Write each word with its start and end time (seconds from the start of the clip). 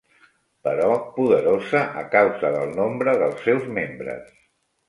Però 0.67 0.87
poderosa 1.17 1.83
a 2.01 2.05
causa 2.17 2.51
del 2.57 2.75
nombre 2.81 3.17
dels 3.23 3.47
seus 3.49 3.69
membres 3.79 4.37